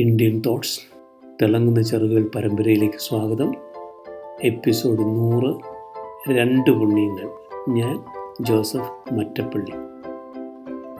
[0.00, 0.80] Indian thoughts.
[1.42, 3.54] തിളങ്ങുന്ന ചെറുകൾ പരമ്പരയിലേക്ക് സ്വാഗതം.
[4.42, 5.54] എപ്പിസോഡ് നൂറ്.
[6.30, 7.28] രണ്ട് പുണ്യങ്ങൾ.
[7.68, 8.04] ഞാൻ
[8.44, 9.72] ജോസഫ് മറ്റപ്പള്ളി.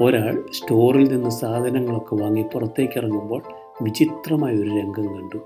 [0.04, 3.42] ഒരാൾ സ്റ്റോറിൽ നിന്ന് സാധനങ്ങളൊക്കെ വാങ്ങി പുറത്തേക്ക് ഇറങ്ങുമ്പോൾ
[3.82, 5.38] വിചിത്രമായ ഒരു രംഗം കണ്ടു.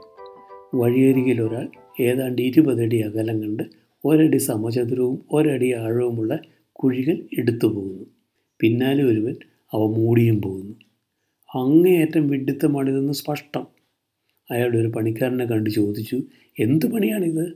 [0.74, 1.68] വഴിയരികിൽ ഒരാൾ
[2.00, 3.62] ഏതാണ്ട് ഇരുപതടി അകലം കണ്ട്
[4.04, 6.38] ഒരടി സമചതുരവും ഒരടി ആഴവുമുള്ള
[6.72, 8.04] കുഴികൾ എടുത്തു പോകുന്നു.
[8.60, 9.36] പിന്നാലെ ഒരുവൻ
[9.74, 10.74] അവ മൂടിയും പോകുന്നു.
[11.54, 13.66] അങ്ങേയറ്റം വിഡിത്തമാണിതെന്ന് സ്പഷ്ടം.
[14.50, 16.22] അയാളുടെ ഒരു പണിക്കാരനെ കണ്ട് ചോദിച്ചു
[16.60, 17.52] എന്ത് പണിയാണിത്?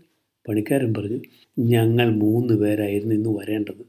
[0.48, 1.20] പണിക്കാരൻ പറഞ്ഞു
[1.58, 3.84] ഞങ്ങൾ മൂന്ന് പേരായിരുന്നു ഇന്ന് വരേണ്ടത്.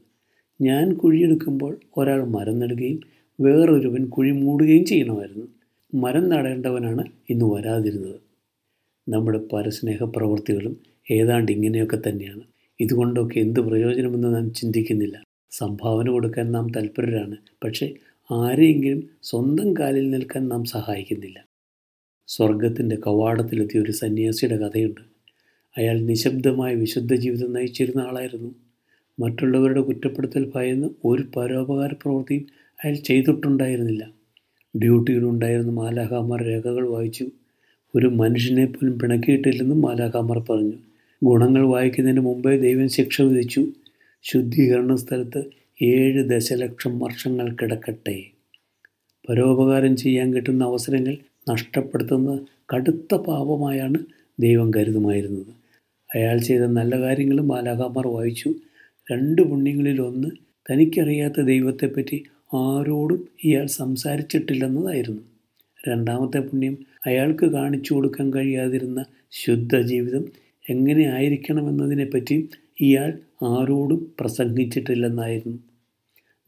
[0.60, 3.00] ഞാൻ കുഴിയെടുക്കുമ്പോൾ ഒരാൾ മരം നടുകയും
[3.40, 5.46] വേറൊരുവൻ കുഴി മൂടുകയും ചെയ്യണമായിരുന്നു.
[5.94, 8.20] മരം നടേണ്ടവനാണ് ഇന്ന് വരാതിരുന്നത്.
[9.08, 10.76] നമ്മുടെ പരസ്നേഹ പ്രവൃത്തികളും
[11.10, 12.40] ഏതാണ്ട് ഇങ്ങനെയൊക്കെ തന്നെയാണ്.
[12.80, 15.22] ഇതുകൊണ്ടൊക്കെ എന്ത് പ്രയോജനമെന്ന് നാം ചിന്തിക്കുന്നില്ല.
[15.50, 17.36] സംഭാവന കൊടുക്കാൻ നാം തൽപരരാണ്.
[17.64, 17.94] പക്ഷേ
[18.32, 21.44] ആരെയെങ്കിലും സ്വന്തം കാലിൽ നിൽക്കാൻ നാം സഹായിക്കുന്നില്ല.
[22.26, 25.00] സ്വർഗത്തിന്റെ കവാടത്തിലെത്തിയ ഒരു സന്യാസിയുടെ കഥയുണ്ട്.
[25.78, 28.54] അയാൾ നിശബ്ദമായ വിശുദ്ധ ജീവിതം നയിച്ചിരുന്ന ആളായിരുന്നു.
[29.20, 32.46] മറ്റുള്ളവരുടെ കുറ്റപ്പെടുത്തൽ ഭയന്ന് ഒരു പരോപകാര പ്രവൃത്തിയും
[32.84, 34.10] അയാൾ ചെയ്തിട്ടുണ്ടായിരുന്നില്ല.
[34.76, 37.30] ഡ്യൂട്ടിയിലുണ്ടായിരുന്ന മാലാഖാമർ രേഖകൾ വായിച്ചു.
[37.94, 40.72] ഒരു മനുഷ്യനെ പോലും പിണക്കിയിട്ടില്ലെന്നും മാലാഖാമർ പറഞ്ഞു.
[41.24, 43.66] ഗുണങ്ങൾ വായിക്കുന്നതിന് മുമ്പേ ദൈവം ശിക്ഷ വിധിച്ചു.
[44.22, 48.24] ശുദ്ധീകരണ സ്ഥലത്ത് ഏഴ് ദശലക്ഷം വർഷങ്ങൾ കിടക്കട്ടെ.
[49.28, 51.16] പരോപകാരം ചെയ്യാൻ കിട്ടുന്ന അവസരങ്ങൾ
[51.50, 53.98] നഷ്ടപ്പെടുത്തുന്ന കടുത്ത പാപമായാണ്
[54.40, 55.52] ദൈവം കരുതുമായിരുന്നത്.
[56.14, 58.54] അയാൾ ചെയ്ത നല്ല കാര്യങ്ങളും ബാലാകാമാർ വായിച്ചു.
[59.12, 60.28] രണ്ട് പുണ്യങ്ങളിലൊന്ന്
[60.70, 65.22] തനിക്കറിയാത്ത ദൈവത്തെപ്പറ്റി ആരോടും ഇയാൾ സംസാരിച്ചിട്ടില്ലെന്നതായിരുന്നു.
[65.88, 70.24] രണ്ടാമത്തെ പുണ്യം അയാൾക്ക് കാണിച്ചു കൊടുക്കാൻ കഴിയാതിരുന്ന ശുദ്ധ ജീവിതം
[70.68, 72.48] എങ്ങനെ ആയിരിക്കണമെന്നതിനെപ്പറ്റിയും
[72.80, 75.58] ഇയാൾ ആരോടും പ്രസംഗിച്ചിട്ടില്ലെന്നായിരുന്നു.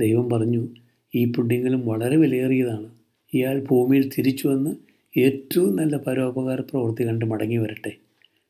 [0.01, 0.69] ദൈവം പറഞ്ഞു
[1.15, 2.91] ഈ പുണ്യങ്ങളും വളരെ വിലയേറിയതാണ്.
[3.35, 4.77] ഇയാൾ ഭൂമിയിൽ തിരിച്ചു വന്ന്
[5.19, 7.93] ഏറ്റവും നല്ല പരോപകാര പ്രവൃത്തി കണ്ട് മടങ്ങി വരട്ടെ.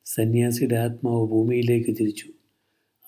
[0.05, 2.25] സന്യാസിയുടെ ആത്മാവ് ഭൂമിയിലേക്ക് തിരിച്ചു.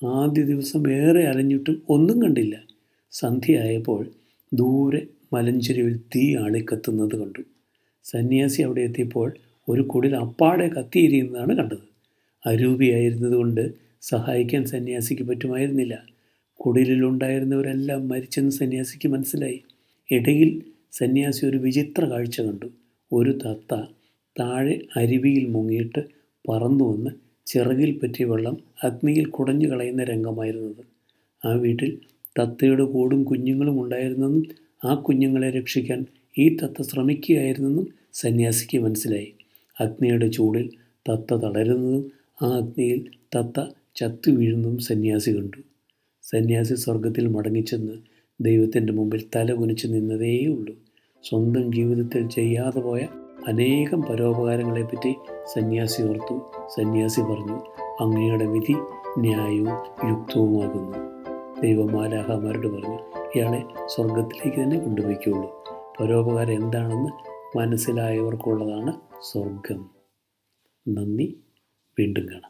[0.06, 2.62] ആദ്യ ദിവസം ഏറെ അലഞ്ഞിട്ടും ഒന്നും കണ്ടില്ല.
[3.10, 4.08] സന്ധ്യയായപ്പോൾ
[4.54, 7.42] ദൂരെ മലഞ്ചെരുവിൽ തീ ആളിക്കത്തുന്നത് കണ്ടു.
[8.04, 9.34] സന്യാസി അവിടെ എത്തിയപ്പോൾ
[9.68, 11.93] ഒരു കുടിൽ അപ്പാടെ കത്തിയിരിക്കുന്നതാണ് കണ്ടത്.
[12.46, 13.70] അരൂപിയായിരുന്നതുകൊണ്ട്
[14.02, 15.98] സഹായിക്കാൻ സന്യാസിക്ക് പറ്റുമായിരുന്നില്ല.
[16.60, 19.60] കുടിലിലുണ്ടായിരുന്നവരെല്ലാം മരിച്ചെന്ന് സന്യാസിക്ക് മനസ്സിലായി.
[20.10, 20.62] ഇടയിൽ
[20.92, 22.66] സന്യാസി ഒരു വിചിത്ര കാഴ്ച കണ്ടു.
[23.12, 23.82] ഒരു തത്ത
[24.40, 26.04] താഴെ അരുവിയിൽ മുങ്ങിയിട്ട്
[26.48, 27.10] പറന്നു വന്ന്
[27.46, 30.84] ചിറകിൽ പറ്റിയ വെള്ളം അഗ്നിയിൽ കുടഞ്ഞു കളയുന്ന രംഗമായിരുന്നത്.
[31.44, 31.98] ആ വീട്ടിൽ
[32.38, 34.46] തത്തയുടെ കൂടും കുഞ്ഞുങ്ങളും ഉണ്ടായിരുന്നെന്നും
[34.84, 36.06] ആ കുഞ്ഞുങ്ങളെ രക്ഷിക്കാൻ
[36.38, 39.32] ഈ തത്ത ശ്രമിക്കുകയായിരുന്നെന്നും സന്യാസിക്ക് മനസ്സിലായി.
[39.80, 40.70] അഗ്നിയുടെ ചൂടിൽ
[41.08, 42.12] തത്ത തളരുന്നതും
[42.42, 45.56] ആ അഗ്നിയിൽ തത്ത ചത്തു വീഴുന്നതും സന്യാസി കണ്ടു.
[46.22, 47.92] സന്യാസി സ്വർഗത്തിൽ മടങ്ങിച്ചെന്ന്
[48.40, 50.74] ദൈവത്തിന്റെ മുമ്പിൽ തല കുനിച്ച് നിന്നതേയുള്ളൂ.
[51.22, 53.00] സ്വന്തം ജീവിതത്തിൽ ചെയ്യാതെ പോയ
[53.48, 55.14] അനേകം പരോപകാരങ്ങളെപ്പറ്റി
[55.54, 56.50] സന്യാസി ഓർത്തു.
[56.76, 57.58] സന്യാസി പറഞ്ഞു
[58.00, 58.74] അങ്ങയുടെ വിധി
[59.18, 60.98] ന്യായവും യുക്തവുമാകുന്നു.
[61.60, 62.98] ദൈവമാലാഹമാരോട് പറഞ്ഞു
[63.36, 65.64] ഇയാളെ സ്വർഗത്തിലേക്ക് തന്നെ കൊണ്ടുപോയിക്കുള്ളൂ
[66.00, 67.10] പരോപകാരം എന്താണെന്ന്
[67.58, 69.90] മനസ്സിലായവർക്കുള്ളതാണ് സ്വർഗം
[70.88, 71.43] നന്ദി.
[71.98, 72.42] വീണ്ടും കാണാം.